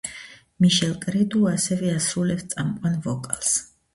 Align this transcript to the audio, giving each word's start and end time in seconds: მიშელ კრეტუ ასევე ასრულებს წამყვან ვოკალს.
მიშელ 0.63 0.93
კრეტუ 1.03 1.41
ასევე 1.51 1.93
ასრულებს 1.97 2.49
წამყვან 2.55 2.99
ვოკალს. 3.07 3.55